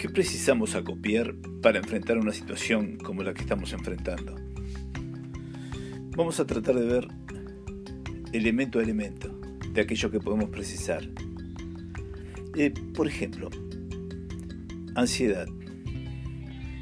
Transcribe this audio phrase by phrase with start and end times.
[0.00, 4.34] ¿Qué precisamos acopiar para enfrentar una situación como la que estamos enfrentando?
[6.16, 7.08] Vamos a tratar de ver
[8.32, 9.28] elemento a elemento
[9.74, 11.02] de aquello que podemos precisar.
[12.56, 13.50] Eh, por ejemplo,
[14.94, 15.46] ansiedad.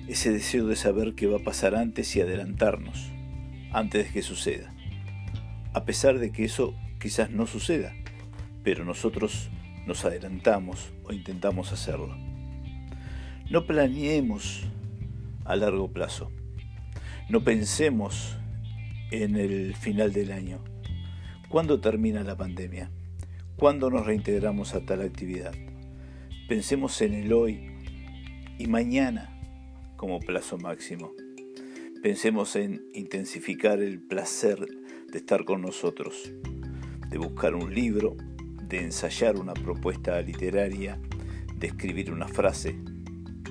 [0.07, 3.11] Ese deseo de saber qué va a pasar antes y adelantarnos,
[3.73, 4.73] antes de que suceda.
[5.75, 7.97] A pesar de que eso quizás no suceda,
[8.63, 9.51] pero nosotros
[9.89, 12.28] nos adelantamos o intentamos hacerlo.
[13.51, 14.65] No planeemos
[15.47, 16.31] a largo plazo.
[17.31, 18.37] No pensemos
[19.11, 20.63] en el final del año.
[21.49, 22.91] ¿Cuándo termina la pandemia?
[23.57, 25.55] ¿Cuándo nos reintegramos a tal actividad?
[26.47, 27.71] Pensemos en el hoy
[28.59, 29.35] y mañana
[29.97, 31.15] como plazo máximo.
[32.03, 34.59] Pensemos en intensificar el placer
[35.11, 36.31] de estar con nosotros,
[37.09, 38.15] de buscar un libro,
[38.63, 41.01] de ensayar una propuesta literaria,
[41.57, 42.77] de escribir una frase,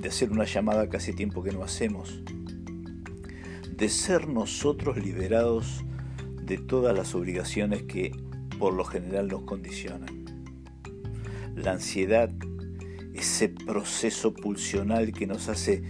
[0.01, 2.21] de hacer una llamada que hace tiempo que no hacemos,
[3.75, 5.83] de ser nosotros liberados
[6.43, 8.11] de todas las obligaciones que
[8.57, 10.25] por lo general nos condicionan.
[11.55, 12.31] La ansiedad,
[13.13, 15.83] ese proceso pulsional que nos hace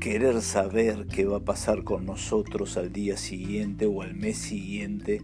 [0.00, 5.22] querer saber qué va a pasar con nosotros al día siguiente o al mes siguiente,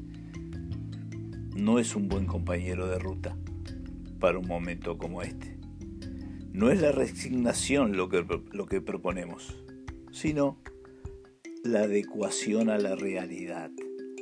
[1.57, 3.37] no es un buen compañero de ruta
[4.21, 5.57] para un momento como este.
[6.57, 9.63] No es la resignación lo que, lo que proponemos,
[10.11, 10.57] sino
[11.63, 13.71] la adecuación a la realidad.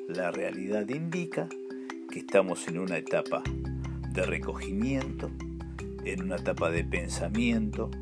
[0.08, 1.48] La realidad indica
[2.10, 3.44] que estamos en una etapa
[4.12, 5.30] de recogimiento,
[6.04, 7.92] en una etapa de pensamiento,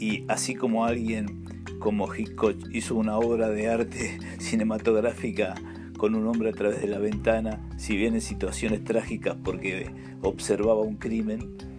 [0.00, 1.44] y así como alguien
[1.78, 5.54] como Hitchcock hizo una obra de arte cinematográfica
[5.96, 9.92] con un hombre a través de la ventana, si bien en situaciones trágicas porque
[10.22, 11.73] observaba un crimen,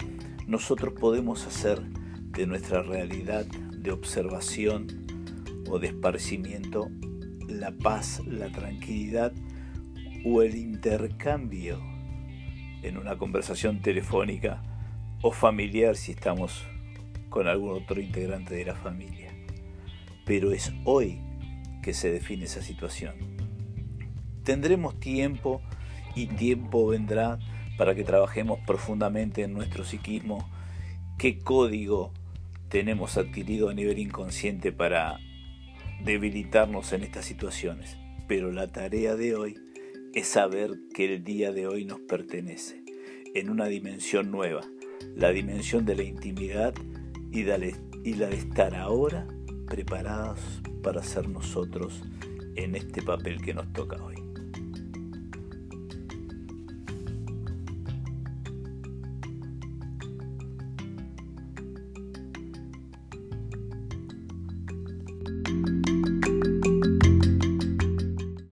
[0.48, 5.06] nosotros podemos hacer de nuestra realidad de observación
[5.70, 5.94] o de
[7.48, 9.34] la paz, la tranquilidad
[10.26, 11.80] o el intercambio
[12.82, 14.62] en una conversación telefónica
[15.22, 16.64] o familiar si estamos
[17.30, 19.32] con algún otro integrante de la familia.
[20.26, 21.20] Pero es hoy
[21.82, 23.16] que se define esa situación.
[24.44, 25.62] Tendremos tiempo
[26.16, 27.40] y tiempo vendrá
[27.78, 30.50] para que trabajemos profundamente en nuestro psiquismo,
[31.18, 32.12] qué código
[32.70, 35.20] tenemos adquirido a nivel inconsciente para
[36.04, 37.98] debilitarnos en estas situaciones.
[38.28, 39.58] Pero la tarea de hoy
[40.14, 42.84] es saber que el día de hoy nos pertenece,
[43.34, 44.62] en una dimensión nueva,
[45.16, 46.74] la dimensión de la intimidad
[47.32, 49.28] y, la de estar ahora
[49.68, 50.40] preparados
[50.82, 52.02] para ser nosotros
[52.56, 54.16] en este papel que nos toca hoy.